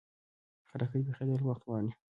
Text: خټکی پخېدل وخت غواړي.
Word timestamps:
خټکی 0.69 1.01
پخېدل 1.07 1.41
وخت 1.45 1.63
غواړي. 1.67 1.91